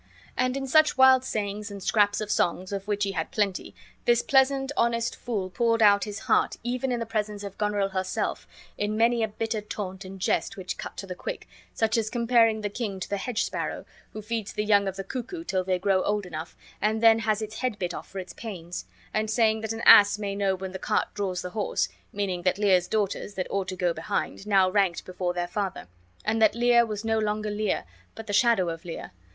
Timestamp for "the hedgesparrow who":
13.07-14.23